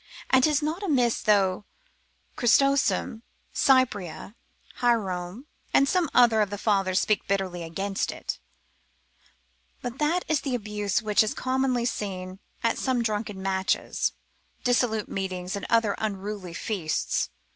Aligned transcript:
And 0.31 0.43
'tis 0.43 0.63
not 0.63 0.81
amiss, 0.81 1.21
though 1.21 1.63
Chrysostom, 2.35 3.21
Cyprian, 3.53 4.33
Hierome, 4.77 5.45
and 5.75 5.87
some 5.87 6.09
other 6.11 6.41
of 6.41 6.49
the 6.49 6.57
fathers 6.57 6.99
speak 6.99 7.27
bitterly 7.27 7.61
against 7.61 8.11
it: 8.11 8.39
but 9.83 9.99
that 9.99 10.25
is 10.27 10.41
the 10.41 10.55
abuse 10.55 11.03
which 11.03 11.21
is 11.21 11.35
commonly 11.35 11.85
seen 11.85 12.39
at 12.63 12.79
some 12.79 13.03
drunken 13.03 13.43
matches, 13.43 14.13
dissolute 14.63 15.07
meetings, 15.07 15.55
or 15.55 15.59
great 15.59 15.93
unruly 15.99 16.55
feasts. 16.55 17.29